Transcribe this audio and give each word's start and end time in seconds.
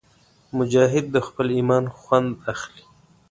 مجاهد 0.57 1.05
د 1.11 1.17
خپل 1.27 1.47
ایمان 1.57 1.85
خوند 1.99 2.29
اخلي. 2.53 2.83